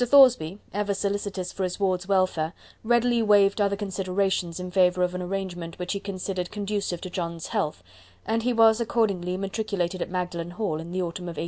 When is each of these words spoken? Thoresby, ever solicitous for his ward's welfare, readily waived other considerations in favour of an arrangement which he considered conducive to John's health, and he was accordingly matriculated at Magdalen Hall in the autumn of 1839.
Thoresby, 0.07 0.57
ever 0.73 0.95
solicitous 0.95 1.51
for 1.51 1.61
his 1.63 1.79
ward's 1.79 2.07
welfare, 2.09 2.53
readily 2.83 3.21
waived 3.21 3.61
other 3.61 3.75
considerations 3.75 4.59
in 4.59 4.71
favour 4.71 5.03
of 5.03 5.13
an 5.13 5.21
arrangement 5.21 5.77
which 5.77 5.93
he 5.93 5.99
considered 5.99 6.49
conducive 6.49 7.01
to 7.01 7.09
John's 7.11 7.45
health, 7.49 7.83
and 8.25 8.41
he 8.41 8.51
was 8.51 8.81
accordingly 8.81 9.37
matriculated 9.37 10.01
at 10.01 10.09
Magdalen 10.09 10.51
Hall 10.53 10.79
in 10.79 10.89
the 10.91 11.03
autumn 11.03 11.25
of 11.25 11.37
1839. 11.37 11.37